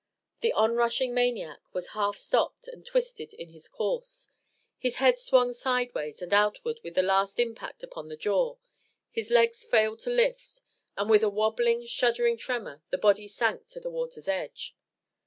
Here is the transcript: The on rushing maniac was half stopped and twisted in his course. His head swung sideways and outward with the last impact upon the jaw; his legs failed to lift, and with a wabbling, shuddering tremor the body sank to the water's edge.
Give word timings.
The 0.39 0.51
on 0.53 0.73
rushing 0.75 1.13
maniac 1.13 1.61
was 1.75 1.89
half 1.89 2.17
stopped 2.17 2.67
and 2.67 2.83
twisted 2.83 3.35
in 3.35 3.49
his 3.49 3.67
course. 3.67 4.31
His 4.79 4.95
head 4.95 5.19
swung 5.19 5.53
sideways 5.53 6.23
and 6.23 6.33
outward 6.33 6.79
with 6.83 6.95
the 6.95 7.03
last 7.03 7.39
impact 7.39 7.83
upon 7.83 8.07
the 8.07 8.17
jaw; 8.17 8.55
his 9.11 9.29
legs 9.29 9.63
failed 9.63 9.99
to 9.99 10.09
lift, 10.09 10.61
and 10.97 11.07
with 11.07 11.21
a 11.21 11.29
wabbling, 11.29 11.85
shuddering 11.85 12.35
tremor 12.37 12.81
the 12.89 12.97
body 12.97 13.27
sank 13.27 13.67
to 13.67 13.79
the 13.79 13.91
water's 13.91 14.27
edge. 14.27 14.75